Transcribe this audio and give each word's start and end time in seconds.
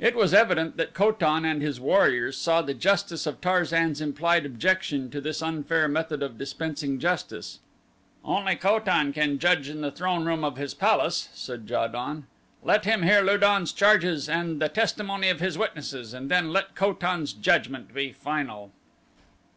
It 0.00 0.16
was 0.16 0.34
evident 0.34 0.76
that 0.78 0.92
Ko 0.92 1.12
tan 1.12 1.44
and 1.44 1.62
his 1.62 1.78
warriors 1.78 2.36
saw 2.36 2.62
the 2.62 2.74
justice 2.74 3.28
of 3.28 3.40
Tarzan's 3.40 4.00
implied 4.00 4.44
objection 4.44 5.08
to 5.12 5.20
this 5.20 5.40
unfair 5.40 5.86
method 5.86 6.20
of 6.20 6.36
dispensing 6.36 6.98
justice. 6.98 7.60
"Only 8.24 8.56
Ko 8.56 8.80
tan 8.80 9.12
can 9.12 9.38
judge 9.38 9.68
in 9.68 9.80
the 9.80 9.92
throneroom 9.92 10.42
of 10.42 10.56
his 10.56 10.74
palace," 10.74 11.28
said 11.32 11.70
Ja 11.70 11.86
don, 11.86 12.26
"let 12.64 12.86
him 12.86 13.04
hear 13.04 13.20
Lu 13.22 13.38
don's 13.38 13.72
charges 13.72 14.28
and 14.28 14.60
the 14.60 14.68
testimony 14.68 15.28
of 15.28 15.38
his 15.38 15.56
witnesses, 15.56 16.12
and 16.12 16.28
then 16.28 16.52
let 16.52 16.74
Ko 16.74 16.92
tan's 16.92 17.32
judgment 17.32 17.94
be 17.94 18.12
final." 18.12 18.72